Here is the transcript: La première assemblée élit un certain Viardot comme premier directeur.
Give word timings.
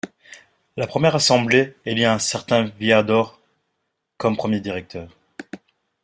La 0.77 0.87
première 0.87 1.13
assemblée 1.15 1.75
élit 1.85 2.05
un 2.05 2.17
certain 2.17 2.63
Viardot 2.79 3.29
comme 4.17 4.35
premier 4.35 4.59
directeur. 4.59 5.15